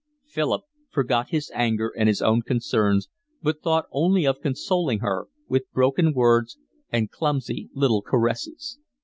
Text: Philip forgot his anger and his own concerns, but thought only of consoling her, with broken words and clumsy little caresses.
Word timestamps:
Philip 0.25 0.63
forgot 0.89 1.29
his 1.29 1.51
anger 1.53 1.93
and 1.95 2.09
his 2.09 2.23
own 2.23 2.41
concerns, 2.41 3.07
but 3.43 3.61
thought 3.61 3.85
only 3.91 4.25
of 4.25 4.41
consoling 4.41 4.97
her, 5.01 5.27
with 5.47 5.71
broken 5.73 6.11
words 6.11 6.57
and 6.91 7.11
clumsy 7.11 7.69
little 7.75 8.01
caresses. 8.01 8.79